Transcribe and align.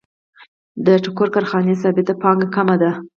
د 0.85 0.87
ټوکر 1.03 1.27
کارخانې 1.33 1.73
ثابته 1.81 2.13
پانګه 2.21 2.47
کمه 2.55 2.75
ده 2.81 2.91